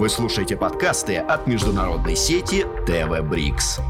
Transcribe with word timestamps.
Вы 0.00 0.08
слушаете 0.08 0.56
подкасты 0.56 1.18
от 1.18 1.46
международной 1.46 2.16
сети 2.16 2.64
ТВ 2.86 3.20
Брикс. 3.28 3.80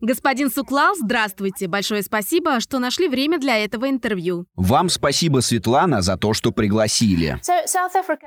Господин 0.00 0.50
Суклал, 0.50 0.96
здравствуйте. 0.96 1.68
Большое 1.68 2.02
спасибо, 2.02 2.58
что 2.58 2.80
нашли 2.80 3.06
время 3.06 3.38
для 3.38 3.56
этого 3.56 3.88
интервью. 3.88 4.46
Вам 4.56 4.88
спасибо, 4.88 5.38
Светлана, 5.38 6.02
за 6.02 6.16
то, 6.16 6.34
что 6.34 6.50
пригласили. 6.50 7.40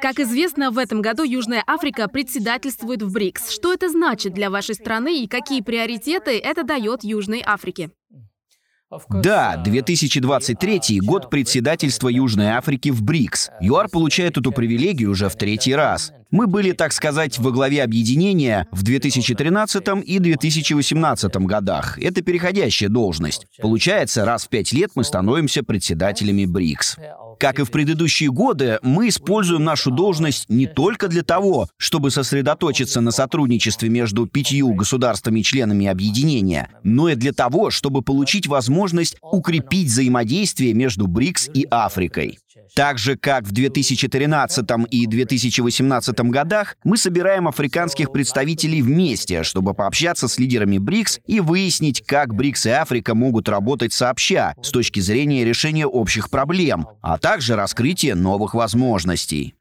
Как 0.02 0.20
известно, 0.20 0.72
в 0.72 0.78
этом 0.78 1.02
году 1.02 1.24
Южная 1.24 1.66
Африка 1.68 2.08
председательствует 2.08 3.02
в 3.02 3.12
БРИКС. 3.12 3.50
Что 3.50 3.74
это 3.74 3.90
значит 3.90 4.34
для 4.34 4.50
вашей 4.50 4.76
страны 4.76 5.22
и 5.22 5.28
какие 5.28 5.60
приоритеты 5.60 6.40
это 6.40 6.64
дает 6.64 7.04
Южной 7.04 7.44
Африке? 7.46 7.92
Да, 9.10 9.56
2023 9.58 11.00
год 11.02 11.30
председательства 11.30 12.10
Южной 12.10 12.48
Африки 12.48 12.90
в 12.90 13.02
БРИКС. 13.04 13.50
ЮАР 13.62 13.88
получает 13.90 14.38
эту 14.38 14.52
привилегию 14.52 15.12
уже 15.12 15.30
в 15.30 15.36
третий 15.36 15.74
раз. 15.76 16.12
Мы 16.32 16.48
были, 16.48 16.72
так 16.72 16.94
сказать, 16.94 17.38
во 17.40 17.52
главе 17.52 17.84
объединения 17.84 18.68
в 18.72 18.84
2013 18.84 19.84
и 20.06 20.20
2018 20.20 21.36
годах. 21.36 22.00
Это 22.00 22.22
переходящая 22.22 22.88
должность. 22.88 23.48
Получается, 23.62 24.24
раз 24.24 24.46
в 24.46 24.50
пять 24.50 24.72
лет 24.72 24.92
мы 24.96 25.04
становимся 25.04 25.62
председателями 25.62 26.46
БРИКС. 26.46 26.98
Как 27.38 27.60
и 27.60 27.64
в 27.64 27.72
предыдущие 27.72 28.30
годы, 28.30 28.80
мы 28.82 29.10
используем 29.10 29.64
нашу 29.64 29.92
должность 29.92 30.48
не 30.48 30.68
только 30.68 31.08
для 31.08 31.24
того, 31.24 31.68
чтобы 31.78 32.12
сосредоточиться 32.12 33.02
на 33.02 33.12
сотрудничестве 33.12 33.90
между 33.90 34.26
пятью 34.28 34.74
государствами-членами 34.74 35.88
объединения, 35.88 36.70
но 36.84 37.10
и 37.10 37.16
для 37.16 37.34
того, 37.34 37.72
чтобы 37.72 38.04
получить 38.04 38.48
возможность 38.48 39.18
укрепить 39.22 39.88
взаимодействие 39.88 40.74
между 40.76 41.08
БРИКС 41.08 41.50
и 41.54 41.68
Африкой. 41.70 42.38
Так 42.76 42.98
же, 42.98 43.18
как 43.18 43.44
в 43.44 43.52
2013 43.52 44.66
и 44.90 45.06
2018 45.06 46.20
годах, 46.22 46.78
мы 46.84 46.98
собираем 46.98 47.48
африканских 47.48 48.12
представителей 48.12 48.82
вместе, 48.82 49.44
чтобы 49.44 49.74
пообщаться 49.74 50.28
с 50.28 50.38
лидерами 50.40 50.78
БРИКС 50.78 51.20
и 51.28 51.40
выяснить, 51.40 52.04
как 52.06 52.34
БРИКС 52.34 52.66
и 52.68 52.70
Африка 52.70 53.16
могут 53.16 53.50
работать 53.50 53.94
сообща 53.94 54.56
с 54.62 54.70
точки 54.70 55.00
зрения 55.00 55.44
решения 55.44 55.86
общих 55.86 56.30
проблем, 56.30 56.88
а 57.02 57.18
также 57.18 57.56
раскрытия 57.56 58.16
новых 58.16 58.54
возможностей. 58.54 59.56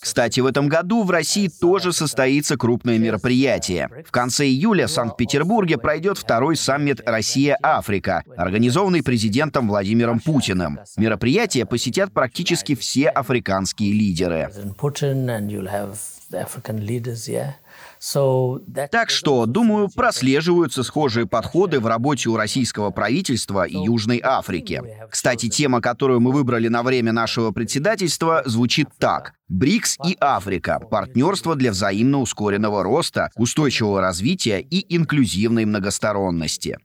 Кстати, 0.00 0.40
в 0.40 0.46
этом 0.46 0.68
году 0.68 1.04
в 1.04 1.10
России 1.10 1.48
тоже 1.48 1.92
состоится 1.92 2.56
крупное 2.56 2.98
мероприятие. 2.98 3.88
В 4.04 4.10
конце 4.10 4.46
июля 4.46 4.88
в 4.88 4.90
Санкт-Петербурге 4.90 5.78
пройдет 5.78 6.18
второй 6.18 6.56
саммит 6.56 7.00
«Россия-Африка», 7.06 8.24
организованный 8.36 9.02
президентом 9.02 9.68
Владимиром 9.68 10.18
Путиным. 10.18 10.80
Мероприятие 10.96 11.66
посетят 11.66 12.12
практически 12.12 12.74
все 12.74 13.08
африканские 13.08 13.92
лидеры. 13.92 14.50
Так 18.90 19.10
что, 19.10 19.46
думаю, 19.46 19.88
прослеживаются 19.88 20.82
схожие 20.82 21.26
подходы 21.26 21.78
в 21.78 21.86
работе 21.86 22.30
у 22.30 22.36
российского 22.36 22.90
правительства 22.90 23.62
и 23.62 23.76
Южной 23.76 24.20
Африки. 24.20 24.82
Кстати, 25.08 25.48
тема, 25.48 25.80
которую 25.80 26.18
мы 26.18 26.32
выбрали 26.32 26.66
на 26.66 26.82
время 26.82 27.12
нашего 27.12 27.52
председательства, 27.52 28.42
звучит 28.44 28.88
так. 28.98 29.34
БРИКС 29.48 29.98
и 30.04 30.16
Африка. 30.18 30.80
Партнерство 30.80 31.54
для 31.54 31.70
взаимно 31.70 32.18
ускоренного 32.18 32.82
роста, 32.82 33.30
устойчивого 33.36 34.00
развития 34.00 34.60
и 34.60 34.96
инклюзивной 34.96 35.64
многосторонности. 35.64 36.78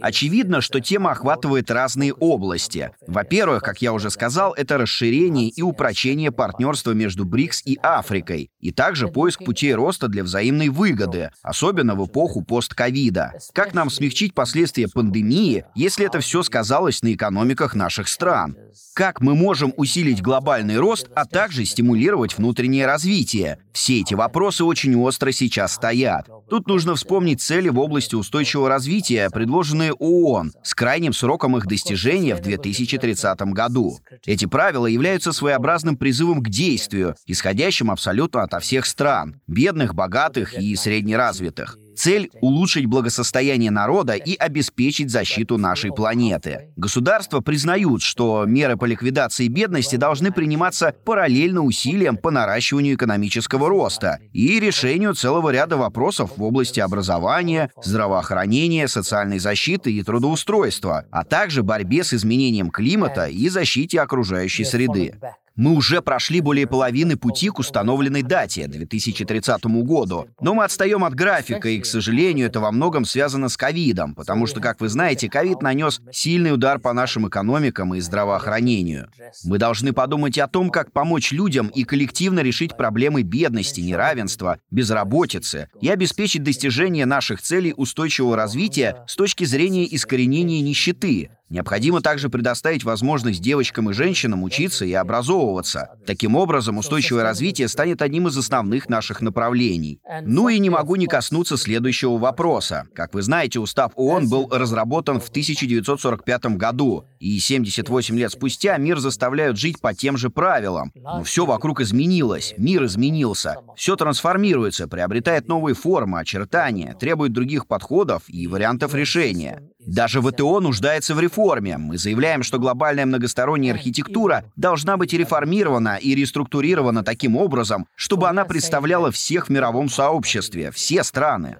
Очевидно, 0.00 0.60
что 0.60 0.80
тема 0.80 1.12
охватывает 1.12 1.70
разные 1.70 2.12
области. 2.12 2.90
Во-первых, 3.06 3.62
как 3.62 3.82
я 3.82 3.92
уже 3.92 4.10
сказал, 4.10 4.52
это 4.54 4.78
расширение 4.78 5.48
и 5.48 5.62
упрочение 5.62 6.30
партнерства 6.30 6.92
между 6.92 7.24
БРИКС 7.24 7.62
и 7.64 7.78
Африкой, 7.82 8.50
и 8.60 8.70
также 8.70 9.08
поиск 9.08 9.44
путей 9.44 9.74
роста 9.74 10.08
для 10.08 10.24
взаимной 10.24 10.68
выгоды, 10.68 11.30
особенно 11.42 11.94
в 11.94 12.06
эпоху 12.06 12.42
постковида. 12.42 13.32
Как 13.52 13.74
нам 13.74 13.90
смягчить 13.90 14.34
последствия 14.34 14.88
пандемии, 14.88 15.64
если 15.74 16.06
это 16.06 16.20
все 16.20 16.42
сказалось 16.42 17.02
на 17.02 17.12
экономиках 17.12 17.74
наших 17.74 18.08
стран? 18.08 18.56
Как 18.94 19.20
мы 19.20 19.34
можем 19.34 19.74
усилить 19.76 20.22
глобальный 20.22 20.78
рост, 20.78 21.08
а 21.14 21.24
также 21.26 21.64
стимулировать 21.64 22.38
внутреннее 22.38 22.86
развитие? 22.86 23.58
Все 23.72 24.00
эти 24.00 24.14
вопросы 24.14 24.62
очень 24.64 24.96
остро 24.96 25.32
сейчас 25.32 25.74
стоят. 25.74 26.28
Тут 26.48 26.68
нужно 26.68 26.94
вспомнить 26.94 27.40
цели 27.40 27.68
в 27.68 27.78
области 27.80 28.14
устойчивого 28.14 28.53
развития, 28.62 29.28
предложенные 29.30 29.92
ООН, 29.92 30.52
с 30.62 30.74
крайним 30.74 31.12
сроком 31.12 31.56
их 31.56 31.66
достижения 31.66 32.34
в 32.34 32.40
2030 32.40 33.40
году. 33.52 33.98
Эти 34.24 34.44
правила 34.46 34.86
являются 34.86 35.32
своеобразным 35.32 35.96
призывом 35.96 36.42
к 36.42 36.48
действию, 36.48 37.14
исходящим 37.26 37.90
абсолютно 37.90 38.42
ото 38.42 38.60
всех 38.60 38.86
стран— 38.86 39.40
бедных, 39.46 39.94
богатых 39.94 40.54
и 40.58 40.74
среднеразвитых. 40.76 41.78
Цель— 41.96 42.30
улучшить 42.40 42.86
благосостояние 42.86 43.70
народа 43.70 44.14
и 44.14 44.34
обеспечить 44.36 45.10
защиту 45.10 45.58
нашей 45.58 45.92
планеты. 45.92 46.72
Государства 46.76 47.40
признают, 47.40 48.02
что 48.02 48.44
меры 48.46 48.76
по 48.76 48.84
ликвидации 48.84 49.48
бедности 49.48 49.96
должны 49.96 50.32
приниматься 50.32 50.94
параллельно 51.04 51.62
усилиям 51.62 52.16
по 52.16 52.30
наращиванию 52.30 52.96
экономического 52.96 53.68
роста 53.68 54.18
и 54.32 54.60
решению 54.60 55.14
целого 55.14 55.50
ряда 55.50 55.76
вопросов 55.76 56.32
в 56.36 56.42
области 56.42 56.80
образования, 56.80 57.70
здравоохранения, 57.82 58.88
социальной 58.88 59.38
защиты 59.38 59.92
и 59.92 60.02
трудоустройства, 60.02 61.04
а 61.10 61.24
также 61.24 61.62
борьбе 61.62 62.04
с 62.04 62.14
изменением 62.14 62.70
климата 62.70 63.26
и 63.26 63.48
защите 63.48 64.00
окружающей 64.00 64.64
среды. 64.64 65.14
Мы 65.56 65.72
уже 65.74 66.02
прошли 66.02 66.40
более 66.40 66.66
половины 66.66 67.16
пути 67.16 67.48
к 67.48 67.60
установленной 67.60 68.22
дате, 68.22 68.66
2030 68.66 69.64
году. 69.64 70.26
Но 70.40 70.52
мы 70.54 70.64
отстаем 70.64 71.04
от 71.04 71.14
графика, 71.14 71.68
и, 71.68 71.78
к 71.78 71.86
сожалению, 71.86 72.48
это 72.48 72.58
во 72.58 72.72
многом 72.72 73.04
связано 73.04 73.48
с 73.48 73.56
ковидом, 73.56 74.16
потому 74.16 74.46
что, 74.46 74.60
как 74.60 74.80
вы 74.80 74.88
знаете, 74.88 75.28
ковид 75.28 75.62
нанес 75.62 76.00
сильный 76.10 76.52
удар 76.52 76.80
по 76.80 76.92
нашим 76.92 77.28
экономикам 77.28 77.94
и 77.94 78.00
здравоохранению. 78.00 79.10
Мы 79.44 79.58
должны 79.58 79.92
подумать 79.92 80.38
о 80.38 80.48
том, 80.48 80.70
как 80.70 80.92
помочь 80.92 81.30
людям 81.30 81.68
и 81.68 81.84
коллективно 81.84 82.40
решить 82.40 82.76
проблемы 82.76 83.22
бедности, 83.22 83.80
неравенства, 83.80 84.58
безработицы 84.72 85.68
и 85.80 85.88
обеспечить 85.88 86.42
достижение 86.42 87.06
наших 87.06 87.40
целей 87.40 87.74
устойчивого 87.76 88.36
развития 88.36 89.04
с 89.06 89.14
точки 89.14 89.44
зрения 89.44 89.86
искоренения 89.94 90.60
нищеты, 90.62 91.30
Необходимо 91.54 92.00
также 92.00 92.30
предоставить 92.30 92.82
возможность 92.82 93.40
девочкам 93.40 93.88
и 93.88 93.92
женщинам 93.92 94.42
учиться 94.42 94.84
и 94.84 94.92
образовываться. 94.92 95.90
Таким 96.04 96.34
образом, 96.34 96.78
устойчивое 96.78 97.22
развитие 97.22 97.68
станет 97.68 98.02
одним 98.02 98.26
из 98.26 98.36
основных 98.36 98.88
наших 98.88 99.20
направлений. 99.20 100.00
Ну 100.22 100.48
и 100.48 100.58
не 100.58 100.68
могу 100.68 100.96
не 100.96 101.06
коснуться 101.06 101.56
следующего 101.56 102.18
вопроса. 102.18 102.88
Как 102.92 103.14
вы 103.14 103.22
знаете, 103.22 103.60
устав 103.60 103.92
ООН 103.94 104.28
был 104.28 104.48
разработан 104.50 105.20
в 105.20 105.28
1945 105.28 106.56
году, 106.56 107.04
и 107.20 107.38
78 107.38 108.18
лет 108.18 108.32
спустя 108.32 108.76
мир 108.76 108.98
заставляют 108.98 109.56
жить 109.56 109.80
по 109.80 109.94
тем 109.94 110.16
же 110.16 110.30
правилам. 110.30 110.90
Но 110.96 111.22
все 111.22 111.46
вокруг 111.46 111.80
изменилось, 111.80 112.54
мир 112.58 112.84
изменился. 112.86 113.58
Все 113.76 113.94
трансформируется, 113.94 114.88
приобретает 114.88 115.46
новые 115.46 115.76
формы, 115.76 116.18
очертания, 116.18 116.96
требует 116.98 117.32
других 117.32 117.68
подходов 117.68 118.24
и 118.26 118.48
вариантов 118.48 118.92
решения. 118.92 119.62
Даже 119.86 120.20
ВТО 120.20 120.60
нуждается 120.60 121.14
в 121.14 121.20
реформе. 121.20 121.78
Мы 121.78 121.98
заявляем, 121.98 122.42
что 122.42 122.58
глобальная 122.58 123.06
многосторонняя 123.06 123.74
архитектура 123.74 124.44
должна 124.56 124.96
быть 124.96 125.12
реформирована 125.12 125.96
и 125.96 126.14
реструктурирована 126.14 127.04
таким 127.04 127.36
образом, 127.36 127.86
чтобы 127.94 128.28
она 128.28 128.44
представляла 128.44 129.10
всех 129.10 129.46
в 129.46 129.50
мировом 129.50 129.88
сообществе, 129.88 130.70
все 130.70 131.04
страны 131.04 131.56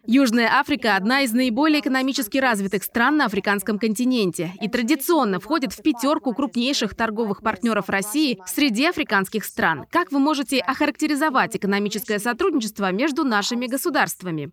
Южная 0.07 0.50
Африка– 0.59 0.95
одна 0.97 1.21
из 1.21 1.33
наиболее 1.33 1.81
экономически 1.81 2.39
развитых 2.39 2.83
стран 2.83 3.17
на 3.17 3.25
африканском 3.25 3.77
континенте 3.77 4.51
и 4.59 4.67
традиционно 4.67 5.39
входит 5.39 5.71
в 5.71 5.83
пятерку 5.83 6.33
крупнейших 6.33 6.95
торговых 6.95 7.44
партнеров 7.44 7.89
России 7.89 8.41
среди 8.47 8.88
африканских 8.88 9.45
стран. 9.45 9.85
Как 9.91 10.11
вы 10.11 10.17
можете 10.17 10.59
охарактеризовать 10.59 11.56
экономическое 11.56 12.17
сотрудничество 12.17 12.91
между 12.91 13.23
нашими 13.23 13.67
государствами? 13.67 14.51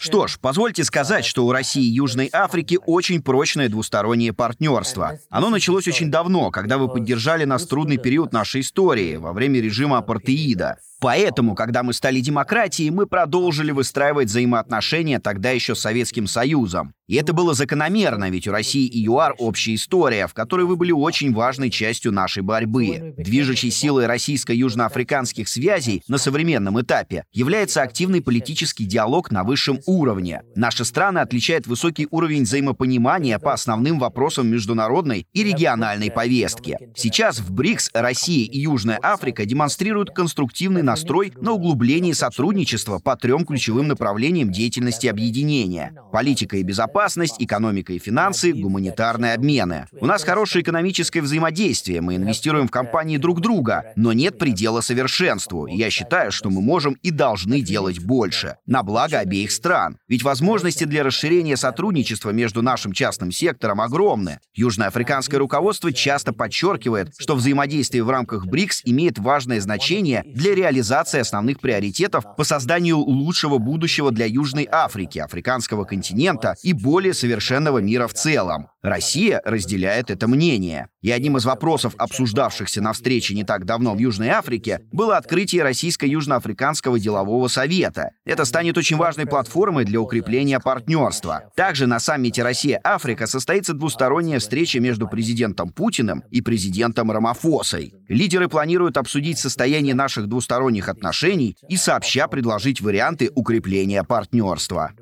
Что 0.00 0.26
ж, 0.26 0.38
позвольте 0.40 0.82
сказать, 0.82 1.24
что 1.24 1.46
у 1.46 1.52
России 1.52 1.84
и 1.84 1.94
Южной 1.94 2.28
Африки 2.32 2.78
очень 2.86 3.22
прочное 3.22 3.68
двустороннее 3.68 4.32
партнерство. 4.32 5.18
Оно 5.30 5.48
началось 5.48 5.86
очень 5.86 6.10
давно, 6.10 6.50
когда 6.50 6.76
вы 6.76 6.88
поддержали 6.88 7.44
нас 7.44 7.66
трудный 7.66 7.98
период 7.98 8.32
нашей 8.32 8.62
истории, 8.62 9.16
во 9.16 9.32
время 9.32 9.60
режима 9.60 9.98
апартеида. 9.98 10.78
Поэтому, 11.00 11.54
когда 11.54 11.82
мы 11.82 11.92
стали 11.92 12.20
демократией, 12.20 12.90
мы 12.90 13.06
продолжили 13.06 13.70
выстраивать 13.70 14.28
взаимоотношения 14.28 15.20
тогда 15.20 15.50
еще 15.50 15.74
с 15.74 15.80
Советским 15.80 16.26
Союзом. 16.26 16.92
И 17.06 17.14
это 17.14 17.32
было 17.32 17.54
закономерно, 17.54 18.28
ведь 18.28 18.46
у 18.48 18.52
России 18.52 18.86
и 18.86 19.04
ЮАР 19.04 19.36
общая 19.38 19.76
история, 19.76 20.26
в 20.26 20.34
которой 20.34 20.66
вы 20.66 20.76
были 20.76 20.92
очень 20.92 21.32
важной 21.32 21.70
частью 21.70 22.12
нашей 22.12 22.42
борьбы. 22.42 23.14
Движущей 23.16 23.70
силой 23.70 24.06
российско-южноафриканских 24.06 25.48
связей 25.48 26.02
на 26.06 26.18
современном 26.18 26.78
этапе 26.80 27.24
является 27.32 27.80
активный 27.80 28.20
политический 28.20 28.84
диалог 28.84 29.30
на 29.30 29.42
высшем 29.42 29.80
уровне. 29.86 30.42
Наши 30.54 30.84
страны 30.84 31.20
отличают 31.20 31.66
высокий 31.66 32.08
уровень 32.10 32.42
взаимопонимания 32.42 33.38
по 33.38 33.54
основным 33.54 33.98
вопросам 33.98 34.48
международной 34.48 35.26
и 35.32 35.44
региональной 35.44 36.10
повестки. 36.10 36.76
Сейчас 36.94 37.38
в 37.38 37.52
БРИКС 37.52 37.90
Россия 37.94 38.44
и 38.44 38.60
Южная 38.60 38.98
Африка 39.02 39.46
демонстрируют 39.46 40.10
конструктивный 40.10 40.82
настрой 40.88 41.34
на 41.36 41.52
углубление 41.52 42.14
сотрудничества 42.14 42.98
по 42.98 43.14
трем 43.14 43.44
ключевым 43.44 43.88
направлениям 43.88 44.50
деятельности 44.50 45.06
объединения— 45.06 45.92
политика 46.12 46.56
и 46.56 46.62
безопасность, 46.62 47.36
экономика 47.38 47.92
и 47.92 47.98
финансы, 47.98 48.54
гуманитарные 48.54 49.34
обмены. 49.34 49.86
У 50.00 50.06
нас 50.06 50.24
хорошее 50.24 50.62
экономическое 50.62 51.20
взаимодействие, 51.20 52.00
мы 52.00 52.16
инвестируем 52.16 52.68
в 52.68 52.70
компании 52.70 53.18
друг 53.18 53.42
друга, 53.42 53.92
но 53.96 54.14
нет 54.14 54.38
предела 54.38 54.80
совершенству. 54.80 55.66
И 55.66 55.76
я 55.76 55.90
считаю, 55.90 56.32
что 56.32 56.48
мы 56.48 56.62
можем 56.62 56.94
и 57.02 57.10
должны 57.10 57.60
делать 57.60 57.98
больше, 57.98 58.56
на 58.64 58.82
благо 58.82 59.18
обеих 59.18 59.52
стран. 59.52 59.98
Ведь 60.08 60.22
возможности 60.22 60.84
для 60.84 61.04
расширения 61.04 61.58
сотрудничества 61.58 62.30
между 62.30 62.62
нашим 62.62 62.92
частным 62.92 63.30
сектором 63.30 63.82
огромны. 63.82 64.40
Южноафриканское 64.54 65.38
руководство 65.38 65.92
часто 65.92 66.32
подчеркивает, 66.32 67.12
что 67.18 67.34
взаимодействие 67.34 68.02
в 68.04 68.10
рамках 68.10 68.46
БРИКС 68.46 68.82
имеет 68.86 69.18
важное 69.18 69.60
значение 69.60 70.24
для 70.24 70.54
реализации 70.54 70.77
основных 71.20 71.60
приоритетов 71.60 72.36
по 72.36 72.44
созданию 72.44 72.98
лучшего 72.98 73.58
будущего 73.58 74.10
для 74.10 74.26
Южной 74.26 74.68
Африки, 74.70 75.18
африканского 75.18 75.84
континента 75.84 76.56
и 76.62 76.72
более 76.72 77.14
совершенного 77.14 77.78
мира 77.78 78.06
в 78.06 78.14
целом. 78.14 78.68
Россия 78.82 79.42
разделяет 79.44 80.10
это 80.10 80.28
мнение. 80.28 80.88
И 81.02 81.10
одним 81.10 81.36
из 81.36 81.44
вопросов, 81.44 81.94
обсуждавшихся 81.98 82.80
на 82.80 82.92
встрече 82.92 83.34
не 83.34 83.42
так 83.42 83.64
давно 83.64 83.94
в 83.94 83.98
Южной 83.98 84.28
Африке, 84.28 84.82
было 84.92 85.16
открытие 85.16 85.62
Российско-Южноафриканского 85.64 87.00
делового 87.00 87.48
совета. 87.48 88.10
Это 88.24 88.44
станет 88.44 88.78
очень 88.78 88.96
важной 88.96 89.26
платформой 89.26 89.84
для 89.84 90.00
укрепления 90.00 90.60
партнерства. 90.60 91.50
Также 91.56 91.86
на 91.86 91.98
саммите 91.98 92.42
Россия-Африка 92.42 93.26
состоится 93.26 93.74
двусторонняя 93.74 94.38
встреча 94.38 94.78
между 94.78 95.08
президентом 95.08 95.70
Путиным 95.70 96.22
и 96.30 96.40
президентом 96.40 97.10
Рамафосой. 97.10 97.94
Лидеры 98.08 98.48
планируют 98.48 98.96
обсудить 98.96 99.38
состояние 99.38 99.94
наших 99.94 100.28
двусторонних 100.28 100.88
отношений 100.88 101.56
и 101.68 101.76
сообща 101.76 102.28
предложить 102.28 102.80
варианты 102.80 103.30
укрепления 103.34 104.04
партнерства 104.04 104.92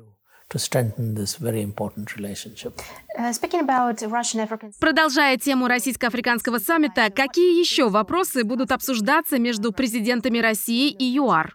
to 0.49 0.57
strengthen 0.59 1.15
this 1.15 1.35
very 1.35 1.61
important 1.61 2.15
relationship. 2.15 2.73
Uh, 3.17 3.33
Продолжая 4.79 5.37
тему 5.37 5.67
российско-африканского 5.67 6.59
саммита, 6.59 7.09
какие 7.09 7.59
еще 7.59 7.89
вопросы 7.89 8.43
будут 8.43 8.71
обсуждаться 8.71 9.39
между 9.39 9.71
президентами 9.71 10.39
России 10.39 10.89
и 10.89 11.03
ЮАР? 11.03 11.53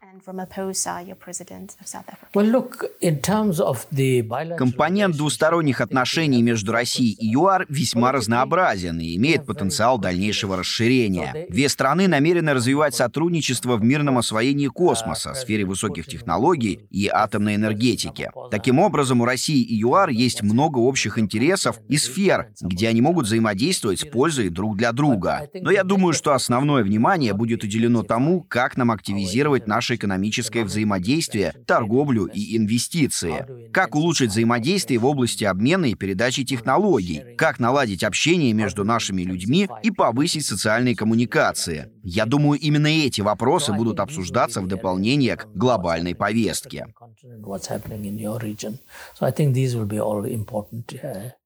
Компонент 4.56 5.16
двусторонних 5.16 5.80
отношений 5.80 6.42
между 6.42 6.72
Россией 6.72 7.12
и 7.12 7.32
ЮАР 7.34 7.66
весьма 7.68 8.12
разнообразен 8.12 9.00
и 9.00 9.16
имеет 9.16 9.46
потенциал 9.46 9.98
дальнейшего 9.98 10.56
расширения. 10.56 11.46
Две 11.48 11.68
страны 11.68 12.06
намерены 12.08 12.54
развивать 12.54 12.94
сотрудничество 12.94 13.76
в 13.76 13.82
мирном 13.82 14.18
освоении 14.18 14.68
космоса, 14.68 15.34
сфере 15.34 15.64
высоких 15.64 16.06
технологий 16.06 16.86
и 16.90 17.08
атомной 17.08 17.56
энергетики. 17.56 18.30
Таким 18.50 18.78
образом, 18.78 19.20
у 19.20 19.24
России 19.24 19.60
и 19.60 19.74
ЮАР 19.80 20.10
есть 20.10 20.42
много 20.42 20.78
общих 20.78 21.18
интересов 21.18 21.80
и 21.88 21.96
сфер, 21.96 22.52
где 22.60 22.88
они 22.88 23.00
могут 23.00 23.26
взаимодействовать 23.26 24.00
с 24.00 24.04
пользой 24.04 24.50
друг 24.50 24.76
для 24.76 24.92
друга. 24.92 25.48
Но 25.54 25.70
я 25.70 25.82
думаю, 25.82 26.12
что 26.12 26.32
основное 26.32 26.84
внимание 26.84 27.32
будет 27.32 27.64
уделено 27.64 28.02
тому, 28.02 28.42
как 28.42 28.76
нам 28.76 28.90
активизировать 28.90 29.66
наши 29.66 29.96
экономические 29.96 30.11
экономическое 30.12 30.64
взаимодействие, 30.64 31.54
торговлю 31.66 32.26
и 32.26 32.56
инвестиции. 32.56 33.70
Как 33.72 33.94
улучшить 33.94 34.30
взаимодействие 34.30 34.98
в 34.98 35.06
области 35.06 35.44
обмена 35.44 35.86
и 35.86 35.94
передачи 35.94 36.44
технологий. 36.44 37.34
Как 37.36 37.58
наладить 37.58 38.04
общение 38.04 38.52
между 38.52 38.84
нашими 38.84 39.22
людьми 39.22 39.68
и 39.82 39.90
повысить 39.90 40.44
социальные 40.44 40.96
коммуникации. 40.96 41.90
Я 42.02 42.26
думаю, 42.26 42.60
именно 42.60 42.88
эти 42.88 43.20
вопросы 43.20 43.72
будут 43.72 44.00
обсуждаться 44.00 44.60
в 44.60 44.66
дополнение 44.66 45.36
к 45.36 45.46
глобальной 45.54 46.14
повестке. 46.14 46.86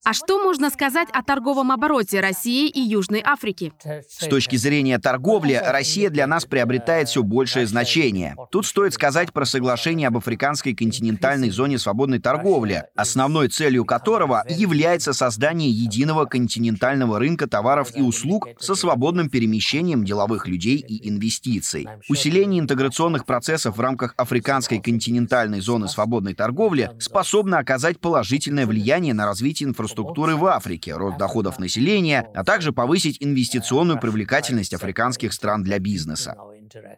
А 0.09 0.13
что 0.13 0.39
можно 0.39 0.71
сказать 0.71 1.09
о 1.13 1.25
торговом 1.25 1.73
обороте 1.73 2.21
России 2.21 2.69
и 2.69 2.79
Южной 2.81 3.21
Африки? 3.25 3.73
С 4.09 4.29
точки 4.29 4.55
зрения 4.55 5.01
торговли, 5.01 5.61
Россия 5.61 6.11
для 6.11 6.29
нас 6.29 6.45
приобретает 6.45 7.09
все 7.09 7.25
большее 7.25 7.67
значение. 7.67 8.37
Тут 8.53 8.67
стоит 8.67 8.95
сказать 8.95 9.33
про 9.33 9.45
соглашение 9.45 10.07
об 10.07 10.17
африканской 10.17 10.77
континентальной 10.77 11.51
зоне 11.51 11.81
свободной 11.81 12.21
торговли, 12.21 12.85
основной 12.95 13.49
целью 13.49 13.85
которого 13.85 14.45
является 14.49 15.13
создание 15.13 15.71
единого 15.71 16.27
континентального 16.27 17.19
рынка 17.19 17.49
товаров 17.49 17.91
и 17.97 18.01
услуг 18.01 18.47
со 18.61 18.77
свободным 18.77 19.29
перемещением 19.29 20.05
деловых 20.05 20.47
людей 20.47 20.77
и 20.77 21.09
инвестиций. 21.09 21.89
Усиление 22.09 22.61
интеграционных 22.61 23.27
процессов 23.27 23.77
в 23.77 23.81
рамках 23.81 24.15
африканской 24.17 24.79
континентальной 24.79 25.59
зоны 25.61 25.89
свободной 25.89 26.35
торговли 26.35 26.93
способно 27.01 27.59
оказать 27.59 27.99
положительное 27.99 28.67
влияние 28.67 29.13
на 29.13 29.27
развитие 29.27 29.69
инфраструктуры 29.69 29.96
инфраструктуры 29.97 30.37
в 30.37 30.45
Африке, 30.47 30.95
рост 30.95 31.17
доходов 31.17 31.59
населения, 31.59 32.29
а 32.35 32.45
также 32.45 32.73
повысить 32.73 33.17
инвестиционную 33.21 33.99
привлекательность 33.99 34.75
африканских 34.75 35.33
стран 35.33 35.63
для 35.63 35.79
бизнеса. 35.79 36.37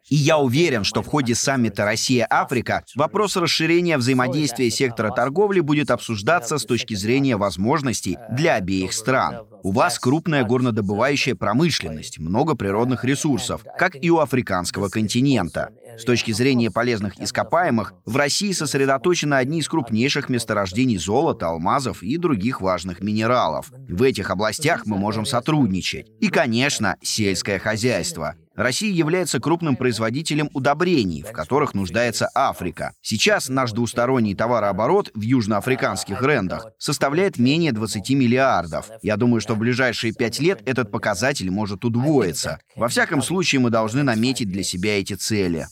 И 0.09 0.17
я 0.17 0.39
уверен, 0.39 0.85
что 0.85 1.03
в 1.03 1.07
ходе 1.07 1.35
саммита 1.35 1.85
Россия-Африка 1.85 2.85
вопрос 2.95 3.37
расширения 3.37 3.99
взаимодействия 3.99 4.71
сектора 4.71 5.11
торговли 5.11 5.61
будет 5.61 5.91
обсуждаться 5.91 6.59
с 6.59 6.65
точки 6.65 6.95
зрения 6.95 7.37
возможностей 7.37 8.19
для 8.31 8.55
обеих 8.55 8.93
стран. 8.93 9.47
У 9.63 9.73
вас 9.73 9.99
крупная 9.99 10.45
горнодобывающая 10.45 11.35
промышленность, 11.35 12.19
много 12.19 12.55
природных 12.55 13.05
ресурсов, 13.05 13.65
как 13.77 13.97
и 14.01 14.11
у 14.11 14.19
африканского 14.19 14.89
континента. 14.89 15.71
С 15.99 16.05
точки 16.05 16.31
зрения 16.31 16.71
полезных 16.71 17.21
ископаемых, 17.21 17.93
в 18.07 18.17
России 18.17 18.53
сосредоточены 18.53 19.35
одни 19.35 19.59
из 19.59 19.69
крупнейших 19.69 20.29
месторождений 20.29 20.97
золота, 20.97 21.49
алмазов 21.49 22.03
и 22.05 22.17
других 22.17 22.61
важных 22.61 23.01
минералов. 23.01 23.73
В 23.89 24.03
этих 24.05 24.31
областях 24.31 24.87
мы 24.87 24.97
можем 24.97 25.27
сотрудничать. 25.27 26.07
И, 26.21 26.29
конечно, 26.29 26.97
сельское 27.03 27.59
хозяйство. 27.59 28.37
Россия 28.59 28.93
является 28.93 29.39
крупным 29.39 29.77
производителем 29.77 30.51
удобрений, 30.53 31.23
в 31.23 31.31
которых 31.31 31.75
нуждается 31.75 32.29
Африка. 32.35 32.93
Сейчас 33.01 33.49
наш 33.49 33.71
двусторонний 33.71 34.35
товарооборот 34.35 35.13
в 35.15 35.21
южноафриканских 35.21 36.21
рендах 36.21 36.67
составляет 36.77 37.39
менее 37.39 37.71
20 37.71 38.11
миллиардов. 38.11 38.91
Я 39.01 39.17
думаю, 39.17 39.41
что 39.41 39.55
в 39.55 39.59
ближайшие 39.59 40.13
пять 40.13 40.41
лет 40.41 40.61
этот 40.67 40.91
показатель 40.91 41.53
может 41.53 41.85
удвоиться. 41.85 42.59
Во 42.75 42.89
всяком 42.89 43.23
случае, 43.23 43.61
мы 43.61 43.71
должны 43.71 44.03
наметить 44.03 44.51
для 44.51 44.65
себя 44.65 44.99
эти 44.99 45.15
цели. 45.15 45.69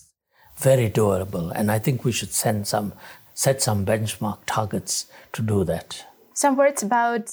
Set 3.36 3.60
some 3.60 3.84
benchmark 3.84 4.38
targets 4.46 5.08
to 5.34 5.42
do 5.42 5.62
that. 5.66 6.06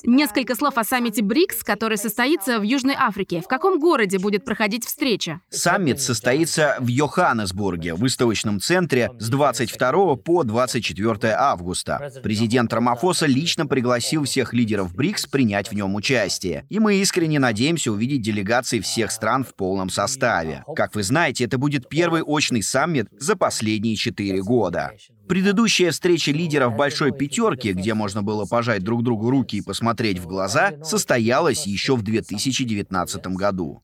Несколько 0.03 0.55
слов 0.55 0.77
о 0.77 0.85
саммите 0.85 1.21
БРИКС, 1.21 1.65
который 1.65 1.97
состоится 1.97 2.57
в 2.57 2.63
Южной 2.63 2.95
Африке. 2.97 3.41
В 3.41 3.49
каком 3.49 3.77
городе 3.77 4.17
будет 4.17 4.45
проходить 4.45 4.85
встреча? 4.85 5.41
Саммит 5.49 5.99
состоится 5.99 6.77
в 6.79 6.87
Йоханнесбурге, 6.87 7.95
выставочном 7.95 8.61
центре, 8.61 9.11
с 9.19 9.27
22 9.27 10.15
по 10.15 10.43
24 10.43 11.33
августа. 11.37 12.13
Президент 12.23 12.73
Рамафоса 12.73 13.25
лично 13.25 13.67
пригласил 13.67 14.23
всех 14.23 14.53
лидеров 14.53 14.95
БРИКС 14.95 15.25
принять 15.25 15.69
в 15.69 15.73
нем 15.73 15.95
участие. 15.95 16.65
И 16.69 16.79
мы 16.79 16.95
искренне 16.95 17.39
надеемся 17.39 17.91
увидеть 17.91 18.21
делегации 18.21 18.79
всех 18.79 19.11
стран 19.11 19.43
в 19.43 19.53
полном 19.53 19.89
составе. 19.89 20.63
Как 20.77 20.95
вы 20.95 21.03
знаете, 21.03 21.43
это 21.43 21.57
будет 21.57 21.89
первый 21.89 22.21
очный 22.21 22.63
саммит 22.63 23.07
за 23.19 23.35
последние 23.35 23.97
четыре 23.97 24.41
года. 24.41 24.93
Предыдущая 25.27 25.91
встреча 25.91 26.31
лидеров 26.31 26.75
Большой 26.75 27.11
Пятерки, 27.11 27.71
где 27.73 27.93
можно 27.93 28.21
было 28.23 28.45
пожать 28.45 28.83
друг 28.83 29.03
другу 29.03 29.29
руки 29.29 29.57
и 29.57 29.61
посмотреть 29.61 30.19
в 30.19 30.27
глаза, 30.27 30.73
состоялась 30.83 31.65
еще 31.65 31.95
в 31.95 32.03
2019 32.03 33.27
году. 33.27 33.81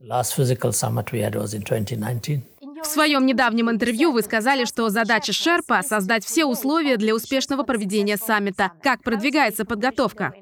В 2.82 2.88
своем 2.88 3.26
недавнем 3.26 3.70
интервью 3.70 4.12
вы 4.12 4.22
сказали, 4.22 4.66
что 4.66 4.90
задача 4.90 5.34
Шерпа— 5.34 5.82
создать 5.84 6.26
все 6.26 6.46
условия 6.46 6.98
для 6.98 7.14
успешного 7.14 7.64
проведения 7.64 8.18
саммита. 8.18 8.72
Как 8.82 9.04
продвигается 9.04 9.66
подготовка? 9.66 10.34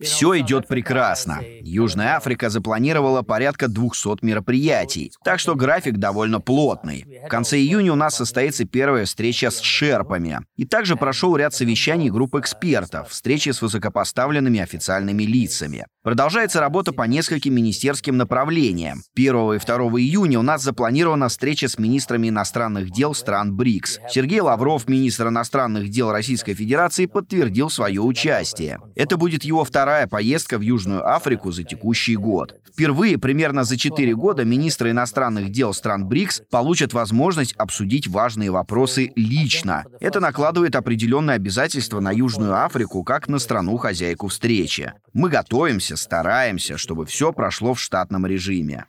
Все 0.00 0.38
идет 0.40 0.66
прекрасно. 0.66 1.40
Южная 1.60 2.16
Африка 2.16 2.48
запланировала 2.48 3.22
порядка 3.22 3.68
200 3.68 4.24
мероприятий, 4.24 5.12
так 5.22 5.40
что 5.40 5.54
график 5.54 5.98
довольно 5.98 6.40
плотный. 6.40 7.04
В 7.26 7.28
конце 7.28 7.58
июня 7.58 7.92
у 7.92 7.96
нас 7.96 8.16
состоится 8.16 8.64
первая 8.64 9.04
встреча 9.04 9.50
с 9.50 9.60
шерпами. 9.60 10.40
И 10.56 10.64
также 10.64 10.96
прошел 10.96 11.36
ряд 11.36 11.52
совещаний 11.54 12.10
групп 12.10 12.34
экспертов, 12.36 13.10
встречи 13.10 13.50
с 13.50 13.60
высокопоставленными 13.60 14.60
официальными 14.60 15.24
лицами. 15.24 15.86
Продолжается 16.02 16.60
работа 16.60 16.92
по 16.92 17.02
нескольким 17.02 17.54
министерским 17.54 18.16
направлениям. 18.16 19.02
1 19.14 19.34
и 19.52 19.58
2 19.58 19.76
июня 20.00 20.38
у 20.38 20.42
нас 20.42 20.62
запланирована 20.62 21.28
встреча 21.28 21.68
с 21.68 21.78
министрами 21.78 22.30
иностранных 22.30 22.90
дел 22.90 23.14
стран 23.14 23.54
БРИКС. 23.54 24.00
Сергей 24.08 24.40
Лавров, 24.40 24.88
министр 24.88 25.28
иностранных 25.28 25.90
дел 25.90 26.10
Российской 26.10 26.54
Федерации, 26.54 27.04
подтвердил 27.04 27.68
свое 27.68 28.00
участие. 28.00 28.78
Это 28.96 29.18
будет 29.18 29.44
его 29.44 29.62
вторая 29.62 29.89
поездка 30.06 30.58
в 30.58 30.62
Южную 30.62 31.06
Африку 31.06 31.50
за 31.52 31.64
текущий 31.64 32.16
год. 32.16 32.54
Впервые 32.72 33.18
примерно 33.18 33.64
за 33.64 33.76
4 33.76 34.14
года 34.14 34.44
министры 34.44 34.90
иностранных 34.90 35.50
дел 35.50 35.74
стран 35.74 36.06
БРИКС 36.06 36.42
получат 36.50 36.92
возможность 36.92 37.54
обсудить 37.54 38.06
важные 38.06 38.50
вопросы 38.50 39.12
лично. 39.16 39.84
Это 40.00 40.20
накладывает 40.20 40.76
определенные 40.76 41.34
обязательства 41.34 42.00
на 42.00 42.12
Южную 42.12 42.64
Африку 42.64 43.04
как 43.04 43.28
на 43.28 43.38
страну-хозяйку 43.38 44.28
встречи. 44.28 44.92
Мы 45.12 45.28
готовимся, 45.28 45.96
стараемся, 45.96 46.78
чтобы 46.78 47.06
все 47.06 47.32
прошло 47.32 47.74
в 47.74 47.80
штатном 47.80 48.26
режиме. 48.26 48.86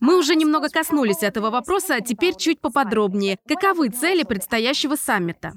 Мы 0.00 0.18
уже 0.18 0.34
немного 0.34 0.68
коснулись 0.68 1.22
этого 1.22 1.50
вопроса, 1.50 1.96
а 1.96 2.00
теперь 2.00 2.34
чуть 2.34 2.60
поподробнее. 2.60 3.38
Каковы 3.46 3.90
цели 3.90 4.22
предстоящего 4.22 4.96
саммита? 4.96 5.52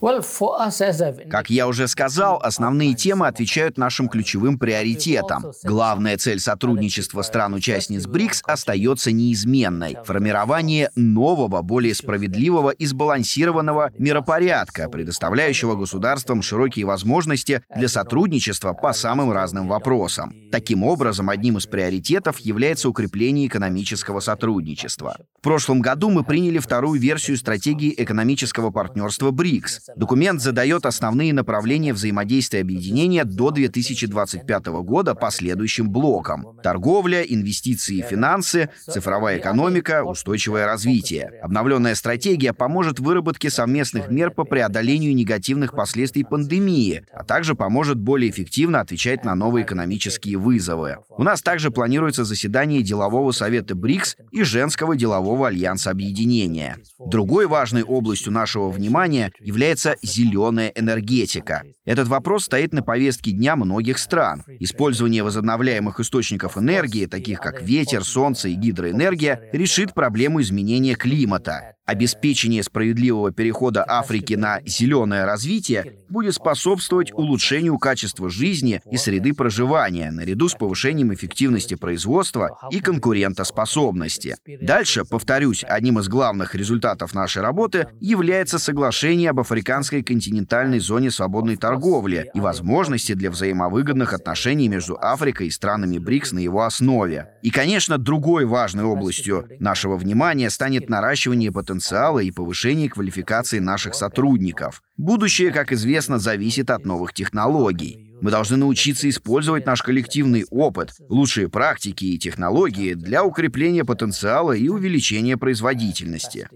Как 0.00 1.50
я 1.50 1.66
уже 1.66 1.88
сказал, 1.88 2.38
основные 2.40 2.94
темы 2.94 3.26
отвечают 3.26 3.78
нашим 3.78 4.08
ключевым 4.08 4.58
приоритетам. 4.58 5.52
Главная 5.64 6.16
цель 6.16 6.38
сотрудничества 6.38 7.22
стран-участниц 7.22 8.06
БРИКС 8.06 8.42
остается 8.46 9.10
неизменной— 9.10 9.96
формирование 10.04 10.90
нового, 10.94 11.62
более 11.62 11.94
справедливого 11.94 12.70
и 12.70 12.86
сбалансированного 12.86 13.90
миропорядка, 13.98 14.88
предоставляющего 14.88 15.74
государствам 15.74 16.42
широкие 16.42 16.84
возможности 16.84 17.62
для 17.74 17.88
сотрудничества 17.88 18.74
по 18.74 18.92
самым 18.92 19.32
разным 19.32 19.66
вопросам. 19.66 20.32
Таким 20.52 20.84
образом, 20.84 21.28
одним 21.28 21.58
из 21.58 21.66
приоритетов 21.66 22.38
является 22.38 22.88
укрепление 22.88 23.48
экономического 23.48 24.20
сотрудничества. 24.20 25.16
В 25.38 25.42
прошлом 25.42 25.80
году 25.80 26.10
мы 26.10 26.24
приняли 26.24 26.58
вторую 26.58 27.00
версию 27.00 27.36
стратегии 27.36 27.94
экономического 27.96 28.70
партнерства 28.70 29.30
БРИКС. 29.30 29.87
Документ 29.96 30.40
задает 30.40 30.86
основные 30.86 31.32
направления 31.32 31.92
взаимодействия 31.92 32.60
объединения 32.60 33.24
до 33.24 33.50
2025 33.50 34.66
года 34.66 35.14
по 35.14 35.30
следующим 35.30 35.90
блокам. 35.90 36.58
Торговля, 36.62 37.22
инвестиции 37.22 37.98
и 37.98 38.02
финансы, 38.02 38.70
цифровая 38.86 39.38
экономика, 39.38 40.04
устойчивое 40.04 40.66
развитие. 40.66 41.30
Обновленная 41.42 41.94
стратегия 41.94 42.52
поможет 42.52 43.00
выработке 43.00 43.50
совместных 43.50 44.10
мер 44.10 44.30
по 44.30 44.44
преодолению 44.44 45.14
негативных 45.14 45.74
последствий 45.74 46.24
пандемии, 46.24 47.04
а 47.12 47.24
также 47.24 47.54
поможет 47.54 47.98
более 47.98 48.30
эффективно 48.30 48.80
отвечать 48.80 49.24
на 49.24 49.34
новые 49.34 49.64
экономические 49.64 50.38
вызовы. 50.38 50.98
У 51.10 51.22
нас 51.22 51.42
также 51.42 51.70
планируется 51.70 52.24
заседание 52.24 52.82
делового 52.82 53.32
совета 53.32 53.74
БРИКС 53.74 54.16
и 54.32 54.42
женского 54.42 54.96
делового 54.96 55.48
альянса 55.48 55.90
объединения. 55.90 56.78
Другой 56.98 57.46
важной 57.46 57.82
областью 57.82 58.32
нашего 58.32 58.70
внимания 58.70 59.32
является 59.40 59.77
является 59.78 59.96
зеленая 60.02 60.72
энергетика. 60.74 61.62
Этот 61.84 62.08
вопрос 62.08 62.44
стоит 62.44 62.72
на 62.72 62.82
повестке 62.82 63.32
дня 63.32 63.56
многих 63.56 63.98
стран. 63.98 64.42
Использование 64.60 65.22
возобновляемых 65.22 66.00
источников 66.00 66.58
энергии, 66.58 67.06
таких 67.06 67.40
как 67.40 67.62
ветер, 67.62 68.04
солнце 68.04 68.48
и 68.48 68.54
гидроэнергия, 68.54 69.50
решит 69.52 69.94
проблему 69.94 70.40
изменения 70.40 70.94
климата. 70.94 71.74
Обеспечение 71.88 72.62
справедливого 72.62 73.32
перехода 73.32 73.82
Африки 73.88 74.34
на 74.34 74.60
зеленое 74.66 75.24
развитие 75.24 75.94
будет 76.10 76.34
способствовать 76.34 77.14
улучшению 77.14 77.78
качества 77.78 78.28
жизни 78.28 78.82
и 78.90 78.98
среды 78.98 79.32
проживания, 79.32 80.10
наряду 80.10 80.50
с 80.50 80.54
повышением 80.54 81.14
эффективности 81.14 81.76
производства 81.76 82.58
и 82.70 82.80
конкурентоспособности. 82.80 84.36
Дальше, 84.60 85.06
повторюсь, 85.06 85.64
одним 85.66 85.98
из 85.98 86.08
главных 86.08 86.54
результатов 86.54 87.14
нашей 87.14 87.40
работы 87.40 87.88
является 88.00 88.58
соглашение 88.58 89.30
об 89.30 89.40
африканской 89.40 90.02
континентальной 90.02 90.80
зоне 90.80 91.10
свободной 91.10 91.56
торговли 91.56 92.30
и 92.34 92.40
возможности 92.40 93.14
для 93.14 93.30
взаимовыгодных 93.30 94.12
отношений 94.12 94.68
между 94.68 94.98
Африкой 95.00 95.46
и 95.46 95.50
странами 95.50 95.96
БРИКС 95.96 96.32
на 96.32 96.40
его 96.40 96.64
основе. 96.64 97.30
И, 97.42 97.48
конечно, 97.48 97.96
другой 97.96 98.44
важной 98.44 98.84
областью 98.84 99.48
нашего 99.58 99.96
внимания 99.96 100.50
станет 100.50 100.90
наращивание 100.90 101.50
потенциала 101.50 101.77
потенциала 101.78 102.18
и 102.18 102.32
повышении 102.32 102.88
квалификации 102.88 103.60
наших 103.60 103.94
сотрудников. 103.94 104.82
Будущее, 104.96 105.52
как 105.52 105.72
известно, 105.72 106.18
зависит 106.18 106.70
от 106.70 106.84
новых 106.84 107.12
технологий. 107.12 108.16
Мы 108.20 108.32
должны 108.32 108.56
научиться 108.56 109.08
использовать 109.08 109.64
наш 109.64 109.82
коллективный 109.82 110.44
опыт, 110.50 110.90
лучшие 111.08 111.48
практики 111.48 112.04
и 112.04 112.18
технологии 112.18 112.94
для 112.94 113.22
укрепления 113.22 113.84
потенциала 113.84 114.52
и 114.52 114.68
увеличения 114.68 115.36
производительности. 115.36 116.48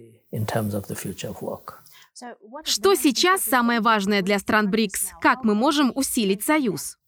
Что 2.65 2.95
сейчас 2.97 3.43
самое 3.43 3.81
важное 3.81 4.23
для 4.23 4.41
стран 4.41 4.71
БРИКС? 4.71 5.13
Как 5.21 5.45
мы 5.45 5.55
можем 5.55 5.93
усилить 5.95 6.43
союз? 6.43 6.99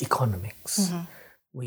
Economics. 0.00 0.92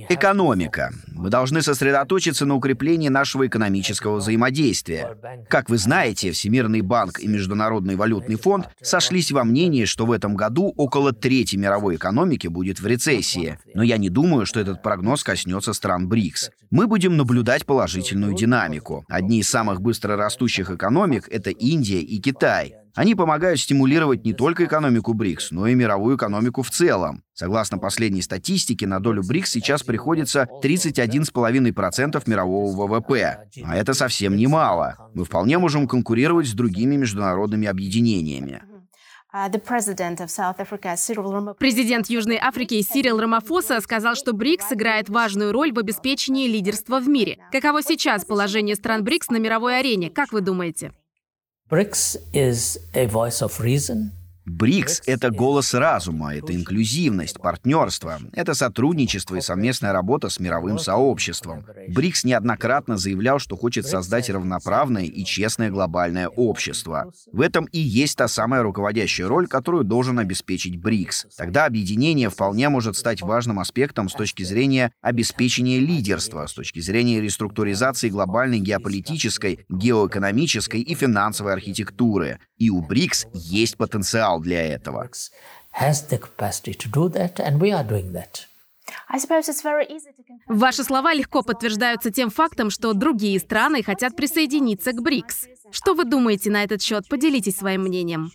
Экономика. 0.09 0.93
Мы 1.07 1.29
должны 1.29 1.63
сосредоточиться 1.63 2.45
на 2.45 2.55
укреплении 2.55 3.09
нашего 3.09 3.47
экономического 3.47 4.17
взаимодействия. 4.17 5.17
Как 5.49 5.69
вы 5.69 5.79
знаете, 5.79 6.31
Всемирный 6.31 6.81
банк 6.81 7.19
и 7.19 7.27
Международный 7.27 7.95
валютный 7.95 8.35
фонд 8.35 8.69
сошлись 8.83 9.31
во 9.31 9.43
мнении, 9.43 9.85
что 9.85 10.05
в 10.05 10.11
этом 10.11 10.35
году 10.35 10.71
около 10.77 11.11
трети 11.11 11.55
мировой 11.55 11.95
экономики 11.95 12.45
будет 12.45 12.79
в 12.79 12.85
рецессии. 12.85 13.57
Но 13.73 13.81
я 13.81 13.97
не 13.97 14.09
думаю, 14.09 14.45
что 14.45 14.59
этот 14.59 14.83
прогноз 14.83 15.23
коснется 15.23 15.73
стран 15.73 16.07
БРИКС. 16.07 16.51
Мы 16.69 16.85
будем 16.85 17.17
наблюдать 17.17 17.65
положительную 17.65 18.35
динамику. 18.35 19.05
Одни 19.09 19.39
из 19.39 19.49
самых 19.49 19.81
быстро 19.81 20.15
растущих 20.15 20.69
экономик— 20.69 21.27
это 21.31 21.49
Индия 21.49 22.01
и 22.01 22.19
Китай. 22.19 22.75
Они 22.95 23.15
помогают 23.15 23.59
стимулировать 23.59 24.25
не 24.25 24.33
только 24.33 24.65
экономику 24.65 25.13
БРИКС, 25.13 25.51
но 25.51 25.67
и 25.67 25.75
мировую 25.75 26.17
экономику 26.17 26.61
в 26.61 26.69
целом. 26.69 27.23
Согласно 27.33 27.77
последней 27.77 28.21
статистике, 28.21 28.87
на 28.87 28.99
долю 28.99 29.23
БРИКС 29.23 29.51
сейчас 29.51 29.83
приходится 29.83 30.47
31,5% 30.63 32.23
мирового 32.25 32.87
ВВП. 32.87 33.47
А 33.63 33.77
это 33.77 33.93
совсем 33.93 34.35
немало. 34.35 35.09
Мы 35.13 35.25
вполне 35.25 35.57
можем 35.57 35.87
конкурировать 35.87 36.47
с 36.47 36.53
другими 36.53 36.95
международными 36.95 37.67
объединениями. 37.67 38.63
Президент 41.59 42.09
Южной 42.09 42.37
Африки 42.37 42.81
Сирил 42.81 43.19
Рамафоса 43.19 43.79
сказал, 43.79 44.15
что 44.15 44.33
БРИКС 44.33 44.69
сыграет 44.69 45.07
важную 45.07 45.51
роль 45.51 45.71
в 45.71 45.77
обеспечении 45.77 46.47
лидерства 46.47 46.99
в 46.99 47.07
мире. 47.07 47.37
Каково 47.51 47.83
сейчас 47.83 48.25
положение 48.25 48.75
стран 48.75 49.03
БРИКС 49.03 49.29
на 49.29 49.37
мировой 49.37 49.79
арене, 49.79 50.09
как 50.09 50.31
вы 50.31 50.41
думаете? 50.41 50.93
BRICS 51.69 52.17
is 52.33 52.79
a 52.95 53.05
voice 53.05 53.43
of 53.43 53.59
reason, 53.59 54.13
БРИКС— 54.49 55.03
это 55.05 55.29
голос 55.29 55.73
разума, 55.73 56.35
это 56.35 56.55
инклюзивность, 56.55 57.39
партнерство, 57.39 58.19
это 58.33 58.55
сотрудничество 58.55 59.35
и 59.35 59.41
совместная 59.41 59.93
работа 59.93 60.29
с 60.29 60.39
мировым 60.39 60.79
сообществом. 60.79 61.65
БРИКС 61.87 62.23
неоднократно 62.23 62.97
заявлял, 62.97 63.37
что 63.39 63.55
хочет 63.55 63.85
создать 63.85 64.29
равноправное 64.29 65.03
и 65.03 65.23
честное 65.23 65.69
глобальное 65.69 66.27
общество. 66.27 67.11
В 67.31 67.41
этом 67.41 67.65
и 67.65 67.79
есть 67.79 68.17
та 68.17 68.27
самая 68.27 68.63
руководящая 68.63 69.27
роль, 69.27 69.47
которую 69.47 69.83
должен 69.83 70.17
обеспечить 70.17 70.77
БРИКС. 70.77 71.27
Тогда 71.37 71.65
объединение 71.65 72.29
вполне 72.29 72.69
может 72.69 72.97
стать 72.97 73.21
важным 73.21 73.59
аспектом 73.59 74.09
с 74.09 74.13
точки 74.13 74.43
зрения 74.43 74.91
обеспечения 75.01 75.79
лидерства, 75.79 76.47
с 76.47 76.53
точки 76.53 76.79
зрения 76.79 77.21
реструктуризации 77.21 78.09
глобальной 78.09 78.59
геополитической, 78.59 79.65
геоэкономической 79.69 80.81
и 80.81 80.95
финансовой 80.95 81.53
архитектуры. 81.53 82.39
И 82.57 82.69
у 82.69 82.81
БРИКС 82.81 83.27
есть 83.33 83.77
потенциал 83.77 84.38
для 84.39 84.61
этого. 84.65 85.09
Ваши 90.47 90.83
слова 90.83 91.13
легко 91.13 91.43
подтверждаются 91.43 92.11
тем 92.11 92.29
фактом, 92.29 92.69
что 92.69 92.93
другие 92.93 93.39
страны 93.39 93.83
хотят 93.83 94.15
присоединиться 94.15 94.91
к 94.93 95.01
БРИКС. 95.01 95.47
Что 95.71 95.93
вы 95.93 96.05
думаете 96.05 96.49
на 96.49 96.63
этот 96.63 96.81
счет? 96.81 97.07
Поделитесь 97.07 97.57
своим 97.57 97.83
мнением. 97.83 98.31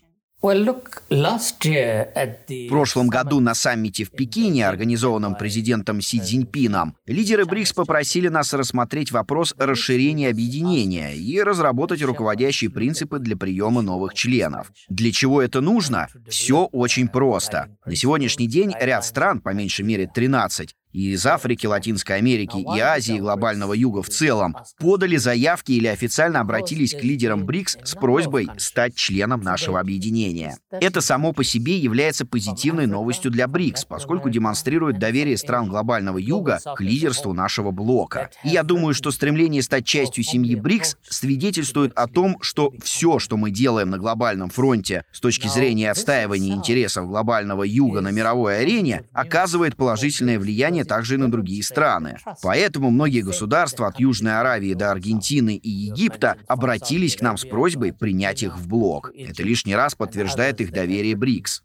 В 2.66 2.68
прошлом 2.68 3.08
году 3.08 3.40
на 3.40 3.54
саммите 3.54 4.04
в 4.04 4.10
Пекине, 4.10 4.68
организованном 4.68 5.36
президентом 5.36 6.02
Си 6.02 6.20
Цзиньпином, 6.20 6.96
лидеры 7.06 7.46
БРИКС 7.46 7.72
попросили 7.72 8.28
нас 8.28 8.52
рассмотреть 8.52 9.10
вопрос 9.10 9.54
расширения 9.56 10.28
объединения 10.28 11.16
и 11.16 11.42
разработать 11.42 12.02
руководящие 12.02 12.68
принципы 12.68 13.20
для 13.20 13.38
приема 13.38 13.80
новых 13.80 14.12
членов. 14.12 14.70
Для 14.90 15.12
чего 15.12 15.40
это 15.40 15.62
нужно? 15.62 16.08
Все 16.28 16.66
очень 16.66 17.08
просто. 17.08 17.70
На 17.86 17.96
сегодняшний 17.96 18.46
день 18.46 18.74
ряд 18.78 19.06
стран, 19.06 19.40
по 19.40 19.54
меньшей 19.54 19.86
мере 19.86 20.06
13, 20.12 20.74
и 20.94 21.10
из 21.10 21.26
Африки, 21.26 21.66
Латинской 21.66 22.16
Америки 22.16 22.56
и 22.56 22.78
Азии, 22.78 23.18
глобального 23.18 23.74
юга 23.74 24.02
в 24.02 24.08
целом, 24.08 24.56
подали 24.78 25.16
заявки 25.16 25.72
или 25.72 25.88
официально 25.88 26.40
обратились 26.40 26.94
к 26.94 27.02
лидерам 27.02 27.44
БРИКС 27.44 27.78
с 27.82 27.94
просьбой 27.94 28.48
стать 28.58 28.94
членом 28.94 29.40
нашего 29.40 29.80
объединения. 29.80 30.56
Это 30.70 31.00
само 31.00 31.32
по 31.32 31.42
себе 31.42 31.76
является 31.76 32.24
позитивной 32.24 32.86
новостью 32.86 33.32
для 33.32 33.48
БРИКС, 33.48 33.86
поскольку 33.86 34.30
демонстрирует 34.30 35.00
доверие 35.00 35.36
стран 35.36 35.68
глобального 35.68 36.18
юга 36.18 36.60
к 36.76 36.80
лидерству 36.80 37.32
нашего 37.32 37.72
блока. 37.72 38.30
И 38.44 38.50
я 38.50 38.62
думаю, 38.62 38.94
что 38.94 39.10
стремление 39.10 39.62
стать 39.62 39.84
частью 39.84 40.22
семьи 40.22 40.54
БРИКС 40.54 40.96
свидетельствует 41.08 41.92
о 41.96 42.06
том, 42.06 42.38
что 42.40 42.72
все, 42.82 43.18
что 43.18 43.36
мы 43.36 43.50
делаем 43.50 43.90
на 43.90 43.98
глобальном 43.98 44.48
фронте 44.48 45.04
с 45.10 45.18
точки 45.18 45.48
зрения 45.48 45.90
отстаивания 45.90 46.54
интересов 46.54 47.08
глобального 47.08 47.64
юга 47.64 48.00
на 48.00 48.12
мировой 48.12 48.60
арене, 48.60 49.02
оказывает 49.12 49.74
положительное 49.74 50.38
влияние 50.38 50.83
также 50.84 51.14
и 51.14 51.18
на 51.18 51.30
другие 51.30 51.62
страны. 51.62 52.18
Поэтому 52.42 52.90
многие 52.90 53.22
государства 53.22 53.88
от 53.88 53.98
Южной 53.98 54.38
Аравии 54.38 54.74
до 54.74 54.90
Аргентины 54.90 55.56
и 55.56 55.68
Египта 55.68 56.36
обратились 56.46 57.16
к 57.16 57.22
нам 57.22 57.36
с 57.36 57.44
просьбой 57.44 57.92
принять 57.92 58.42
их 58.42 58.56
в 58.56 58.68
блок. 58.68 59.10
Это 59.16 59.42
лишний 59.42 59.74
раз 59.74 59.94
подтверждает 59.94 60.60
их 60.60 60.72
доверие 60.72 61.16
БРИКС. 61.16 61.62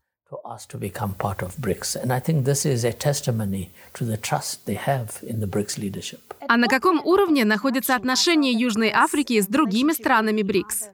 А 6.48 6.58
на 6.58 6.68
каком 6.68 7.02
уровне 7.06 7.46
находятся 7.46 7.96
отношения 7.96 8.52
Южной 8.52 8.92
Африки 8.92 9.42
с 9.42 9.48
другими 9.48 9.94
странами 9.94 10.44
БРИКС? 10.44 10.90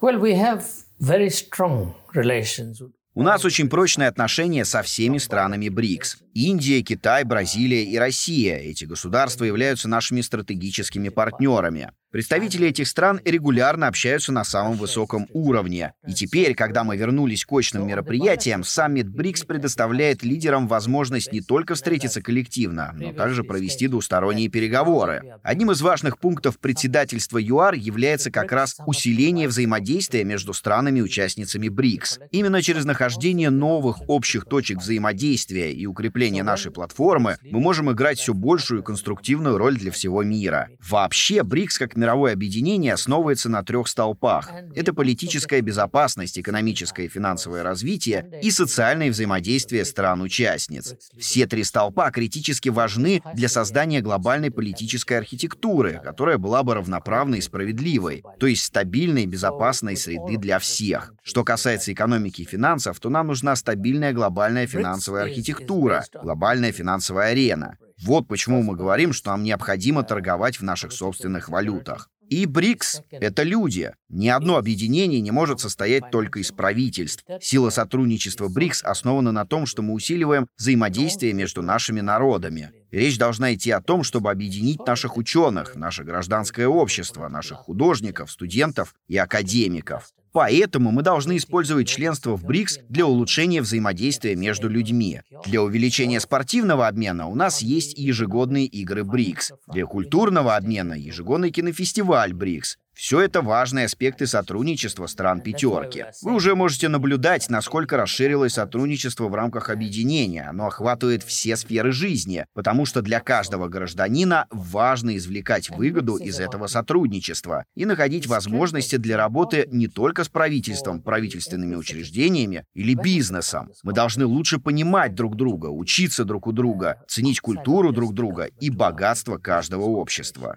Well, 0.00 0.20
we 0.20 0.34
have 0.34 0.64
very 1.00 1.28
strong 1.28 1.92
relations 2.14 2.80
у 3.18 3.22
нас 3.22 3.44
очень 3.44 3.68
прочные 3.68 4.06
отношения 4.06 4.64
со 4.64 4.80
всеми 4.82 5.18
странами 5.18 5.68
БРИКС. 5.68 6.18
Индия, 6.34 6.82
Китай, 6.82 7.24
Бразилия 7.24 7.82
и 7.82 7.98
Россия. 7.98 8.58
Эти 8.58 8.84
государства 8.84 9.42
являются 9.42 9.88
нашими 9.88 10.20
стратегическими 10.20 11.08
партнерами. 11.08 11.90
Представители 12.10 12.68
этих 12.68 12.88
стран 12.88 13.20
регулярно 13.22 13.86
общаются 13.86 14.32
на 14.32 14.42
самом 14.42 14.78
высоком 14.78 15.26
уровне. 15.34 15.92
И 16.06 16.14
теперь, 16.14 16.54
когда 16.54 16.82
мы 16.82 16.96
вернулись 16.96 17.44
к 17.44 17.52
очным 17.52 17.86
мероприятиям, 17.86 18.64
саммит 18.64 19.10
БРИКС 19.10 19.44
предоставляет 19.44 20.22
лидерам 20.22 20.68
возможность 20.68 21.30
не 21.32 21.42
только 21.42 21.74
встретиться 21.74 22.22
коллективно, 22.22 22.94
но 22.96 23.12
также 23.12 23.44
провести 23.44 23.88
двусторонние 23.88 24.48
переговоры. 24.48 25.34
Одним 25.42 25.70
из 25.72 25.82
важных 25.82 26.18
пунктов 26.18 26.58
председательства 26.58 27.36
ЮАР 27.36 27.74
является 27.74 28.30
как 28.30 28.52
раз 28.52 28.78
усиление 28.86 29.46
взаимодействия 29.46 30.24
между 30.24 30.54
странами-участницами 30.54 31.68
БРИКС. 31.68 32.20
Именно 32.30 32.62
через 32.62 32.86
нахождение 32.86 33.50
новых 33.50 34.08
общих 34.08 34.46
точек 34.46 34.78
взаимодействия 34.78 35.74
и 35.74 35.84
укрепление 35.84 36.42
нашей 36.42 36.72
платформы 36.72 37.36
мы 37.42 37.60
можем 37.60 37.92
играть 37.92 38.18
все 38.18 38.32
большую 38.32 38.82
конструктивную 38.82 39.58
роль 39.58 39.76
для 39.76 39.90
всего 39.90 40.22
мира. 40.22 40.70
Вообще, 40.88 41.42
БРИКС 41.42 41.78
как 41.78 41.97
мировое 41.98 42.32
объединение 42.32 42.94
основывается 42.94 43.48
на 43.48 43.62
трех 43.62 43.88
столпах. 43.88 44.50
Это 44.74 44.94
политическая 44.94 45.60
безопасность, 45.60 46.38
экономическое 46.38 47.06
и 47.06 47.08
финансовое 47.08 47.62
развитие 47.62 48.30
и 48.42 48.50
социальное 48.50 49.10
взаимодействие 49.10 49.84
стран-участниц. 49.84 50.94
Все 51.18 51.46
три 51.46 51.64
столпа 51.64 52.10
критически 52.10 52.68
важны 52.68 53.22
для 53.34 53.48
создания 53.48 54.00
глобальной 54.00 54.50
политической 54.50 55.14
архитектуры, 55.14 56.00
которая 56.02 56.38
была 56.38 56.62
бы 56.62 56.74
равноправной 56.74 57.38
и 57.38 57.42
справедливой, 57.42 58.24
то 58.38 58.46
есть 58.46 58.64
стабильной 58.64 59.24
и 59.24 59.26
безопасной 59.26 59.96
среды 59.96 60.36
для 60.36 60.58
всех. 60.58 61.12
Что 61.22 61.44
касается 61.44 61.92
экономики 61.92 62.42
и 62.42 62.46
финансов, 62.46 63.00
то 63.00 63.10
нам 63.10 63.26
нужна 63.26 63.56
стабильная 63.56 64.12
глобальная 64.12 64.66
финансовая 64.66 65.24
архитектура, 65.24 66.04
глобальная 66.22 66.72
финансовая 66.72 67.32
арена. 67.32 67.76
Вот 68.02 68.28
почему 68.28 68.62
мы 68.62 68.76
говорим, 68.76 69.12
что 69.12 69.30
нам 69.30 69.42
необходимо 69.42 70.02
торговать 70.02 70.60
в 70.60 70.62
наших 70.62 70.92
собственных 70.92 71.48
валютах. 71.48 72.08
И 72.28 72.44
БРИКС— 72.44 73.02
это 73.10 73.42
люди. 73.42 73.92
Ни 74.10 74.28
одно 74.28 74.56
объединение 74.56 75.20
не 75.20 75.30
может 75.30 75.60
состоять 75.60 76.10
только 76.10 76.40
из 76.40 76.52
правительств. 76.52 77.24
Сила 77.40 77.70
сотрудничества 77.70 78.48
БРИКС 78.48 78.84
основана 78.84 79.32
на 79.32 79.46
том, 79.46 79.64
что 79.64 79.80
мы 79.82 79.94
усиливаем 79.94 80.46
взаимодействие 80.58 81.32
между 81.32 81.62
нашими 81.62 82.00
народами. 82.00 82.72
речь 82.90 83.18
должна 83.18 83.54
идти 83.54 83.70
о 83.70 83.80
том, 83.80 84.02
чтобы 84.02 84.30
объединить 84.30 84.86
наших 84.86 85.16
ученых, 85.16 85.74
наше 85.74 86.04
гражданское 86.04 86.66
общество, 86.66 87.28
наших 87.28 87.58
художников, 87.58 88.30
студентов 88.30 88.94
и 89.08 89.16
академиков. 89.16 90.10
Поэтому 90.38 90.92
мы 90.92 91.02
должны 91.02 91.36
использовать 91.36 91.88
членство 91.88 92.36
в 92.36 92.44
БРИКС 92.44 92.78
для 92.88 93.06
улучшения 93.06 93.60
взаимодействия 93.60 94.36
между 94.36 94.68
людьми. 94.68 95.20
Для 95.46 95.62
увеличения 95.62 96.20
спортивного 96.20 96.86
обмена 96.86 97.26
у 97.26 97.34
нас 97.34 97.60
есть 97.60 97.98
ежегодные 97.98 98.66
игры 98.66 99.02
БРИКС. 99.02 99.54
Для 99.66 99.84
культурного 99.84 100.54
обмена 100.54 100.92
ежегодный 100.92 101.50
кинофестиваль 101.50 102.34
БРИКС. 102.34 102.78
Все 102.98 103.20
это 103.20 103.42
важные 103.42 103.84
аспекты 103.84 104.26
сотрудничества 104.26 105.06
стран 105.06 105.40
пятерки. 105.40 106.06
Вы 106.20 106.34
уже 106.34 106.56
можете 106.56 106.88
наблюдать, 106.88 107.48
насколько 107.48 107.96
расширилось 107.96 108.54
сотрудничество 108.54 109.28
в 109.28 109.34
рамках 109.36 109.70
объединения. 109.70 110.48
Оно 110.48 110.66
охватывает 110.66 111.22
все 111.22 111.54
сферы 111.56 111.92
жизни, 111.92 112.44
потому 112.54 112.86
что 112.86 113.00
для 113.00 113.20
каждого 113.20 113.68
гражданина 113.68 114.46
важно 114.50 115.16
извлекать 115.16 115.70
выгоду 115.70 116.16
из 116.16 116.40
этого 116.40 116.66
сотрудничества 116.66 117.64
и 117.76 117.84
находить 117.84 118.26
возможности 118.26 118.96
для 118.96 119.16
работы 119.16 119.68
не 119.70 119.86
только 119.86 120.24
с 120.24 120.28
правительством, 120.28 121.00
правительственными 121.00 121.76
учреждениями 121.76 122.64
или 122.74 122.94
бизнесом. 122.94 123.70
Мы 123.84 123.92
должны 123.92 124.26
лучше 124.26 124.58
понимать 124.58 125.14
друг 125.14 125.36
друга, 125.36 125.66
учиться 125.66 126.24
друг 126.24 126.48
у 126.48 126.52
друга, 126.52 127.00
ценить 127.06 127.38
культуру 127.38 127.92
друг 127.92 128.12
друга 128.12 128.46
и 128.58 128.70
богатство 128.70 129.38
каждого 129.38 129.84
общества 129.84 130.56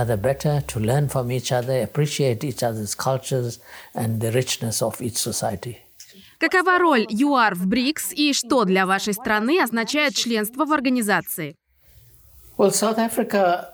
other 0.00 0.16
better, 0.16 0.62
to 0.68 0.80
learn 0.80 1.08
from 1.08 1.30
each 1.30 1.52
other, 1.52 1.82
appreciate 1.82 2.42
each 2.44 2.62
other's 2.62 2.94
cultures 2.94 3.58
and 3.94 4.20
the 4.20 4.32
richness 4.32 4.82
of 4.82 5.00
each 5.00 5.16
society. 5.18 5.78
Какова 6.38 6.78
роль 6.78 7.06
ЮАР 7.08 7.54
в 7.54 7.66
БРИКС 7.66 8.12
и 8.12 8.32
что 8.32 8.64
для 8.64 8.84
вашей 8.84 9.14
страны 9.14 9.62
означает 9.62 10.14
членство 10.14 10.66
в 10.66 10.72
организации? 10.72 11.56
Well, 12.58 12.70
South 12.70 12.98
Africa 12.98 13.69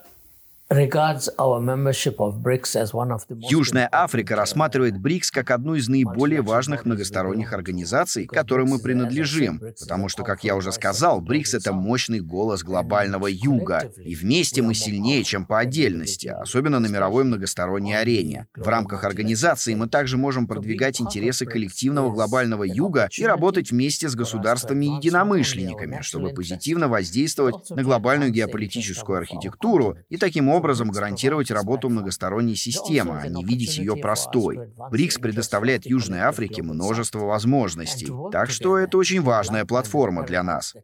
Южная 3.50 3.88
Африка 3.90 4.36
рассматривает 4.36 5.00
БРИКС 5.00 5.32
как 5.32 5.52
одну 5.52 5.76
из 5.76 5.88
наиболее 5.88 6.42
важных 6.42 6.84
многосторонних 6.84 7.54
организаций, 7.54 8.26
которым 8.26 8.72
мы 8.72 8.80
принадлежим, 8.80 9.62
потому 9.80 10.10
что, 10.10 10.24
как 10.24 10.44
я 10.44 10.58
уже 10.58 10.74
сказал, 10.74 11.22
БРИКС— 11.22 11.54
это 11.54 11.72
мощный 11.72 12.20
голос 12.20 12.64
глобального 12.64 13.28
юга, 13.28 13.90
и 13.96 14.14
вместе 14.14 14.62
мы 14.62 14.74
сильнее, 14.74 15.24
чем 15.24 15.46
по 15.46 15.60
отдельности, 15.60 16.28
особенно 16.28 16.80
на 16.80 16.88
мировой 16.88 17.24
многосторонней 17.24 17.98
арене. 17.98 18.48
В 18.54 18.68
рамках 18.68 19.06
организации 19.06 19.74
мы 19.74 19.88
также 19.88 20.18
можем 20.18 20.48
продвигать 20.48 21.00
интересы 21.00 21.46
коллективного 21.46 22.12
глобального 22.12 22.66
юга 22.66 23.08
и 23.18 23.24
работать 23.24 23.72
вместе 23.72 24.10
с 24.10 24.16
государствами-единомышленниками, 24.16 26.02
чтобы 26.02 26.32
позитивно 26.32 26.90
воздействовать 26.90 27.70
на 27.70 27.84
глобальную 27.84 28.32
геополитическую 28.32 29.18
архитектуру 29.18 29.96
и 30.10 30.18
таким 30.18 30.50
образом 30.50 30.57
образом 30.58 30.90
гарантировать 30.90 31.52
работу 31.52 31.90
многосторонней 31.90 32.56
системы, 32.56 33.20
а 33.22 33.28
не 33.28 33.44
видеть 33.44 33.78
ее 33.78 33.96
простой. 33.96 34.60
БРИКС 34.92 35.20
предоставляет 35.20 35.86
Южной 35.86 36.20
Африке 36.20 36.62
множество 36.62 37.20
возможностей, 37.20 38.10
так 38.32 38.50
что 38.50 38.78
это 38.78 38.98
очень 38.98 39.22
важная 39.22 39.66
платформа 39.66 40.24
для 40.24 40.44
нас. 40.44 40.76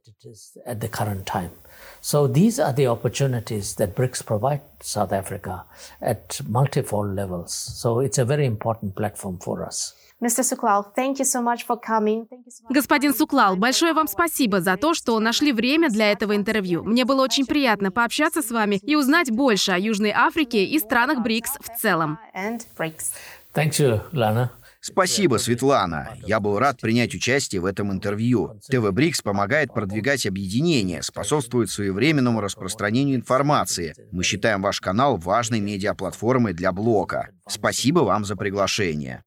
So 2.01 2.27
these 2.27 2.59
are 2.59 2.73
the 2.73 2.87
opportunities 2.87 3.75
that 3.75 3.95
BRICS 3.95 4.23
provide 4.25 4.61
South 4.81 5.11
Africa 5.11 5.63
at 6.01 6.39
multifold 6.47 7.15
levels. 7.15 7.53
So 7.53 7.99
it's 7.99 8.17
a 8.17 8.25
very 8.25 8.45
important 8.45 8.95
platform 8.95 9.37
for 9.39 9.65
us. 9.65 9.93
Господин 12.69 13.13
Суклал, 13.13 13.55
большое 13.57 13.93
вам 13.93 14.07
спасибо 14.07 14.61
за 14.61 14.77
то, 14.77 14.93
что 14.93 15.19
нашли 15.19 15.51
время 15.51 15.89
для 15.89 16.11
этого 16.11 16.35
интервью. 16.35 16.83
Мне 16.83 17.05
было 17.05 17.23
очень 17.23 17.45
приятно 17.45 17.91
пообщаться 17.91 18.41
с 18.41 18.51
вами 18.51 18.79
и 18.81 18.95
узнать 18.95 19.31
больше 19.31 19.71
о 19.71 19.77
Южной 19.77 20.11
Африке 20.11 20.65
и 20.65 20.79
странах 20.79 21.19
БРИКС 21.19 21.57
в 21.59 21.79
целом. 21.79 22.19
Thank 23.53 23.79
you, 23.79 24.01
Lana. 24.11 24.49
Спасибо, 24.85 25.37
Светлана. 25.37 26.09
Я 26.27 26.41
был 26.41 26.59
рад 26.59 26.81
принять 26.81 27.15
участие 27.15 27.61
в 27.61 27.65
этом 27.65 27.93
интервью. 27.93 28.59
ТВ 28.69 28.91
Брикс 28.91 29.21
помогает 29.21 29.73
продвигать 29.73 30.25
объединение, 30.25 31.01
способствует 31.01 31.69
своевременному 31.69 32.41
распространению 32.41 33.15
информации. 33.15 33.95
Мы 34.11 34.25
считаем 34.25 34.61
ваш 34.61 34.81
канал 34.81 35.15
важной 35.15 35.61
медиаплатформой 35.61 36.53
для 36.53 36.73
блока. 36.73 37.29
Спасибо 37.47 37.99
вам 37.99 38.25
за 38.25 38.35
приглашение. 38.35 39.23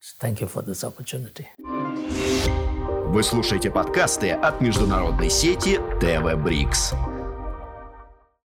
Вы 3.06 3.22
слушаете 3.22 3.70
подкасты 3.70 4.32
от 4.32 4.60
международной 4.60 5.30
сети 5.30 5.80
ТВ 6.00 6.36
Брикс. 6.36 6.92